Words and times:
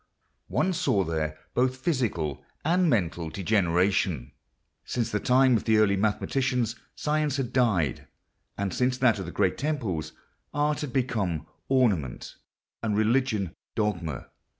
One 0.47 0.73
saw 0.73 1.03
there 1.03 1.37
both 1.53 1.77
physical 1.77 2.43
and 2.65 2.89
mental 2.89 3.29
degeneration. 3.29 4.31
Since 4.83 5.11
the 5.11 5.19
time 5.19 5.55
of 5.55 5.65
the 5.65 5.77
early 5.77 5.95
mathematicians 5.95 6.75
science 6.95 7.37
had 7.37 7.53
died; 7.53 8.07
and 8.57 8.73
since 8.73 8.97
that 8.97 9.19
of 9.19 9.27
the 9.27 9.31
great 9.31 9.59
temples 9.59 10.13
art 10.55 10.81
had 10.81 10.91
become 10.91 11.45
ornament, 11.69 12.33
and 12.81 12.97
religion 12.97 13.53
dogma. 13.75 14.29